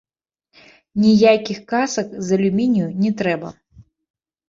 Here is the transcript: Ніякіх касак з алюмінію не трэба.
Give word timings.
Ніякіх 1.03 1.57
касак 1.73 2.17
з 2.25 2.35
алюмінію 2.41 2.91
не 3.07 3.15
трэба. 3.25 3.57